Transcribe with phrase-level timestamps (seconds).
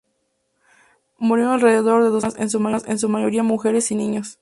[1.19, 4.39] Murieron alrededor de dos mil personas, en su mayoría mujeres y niños.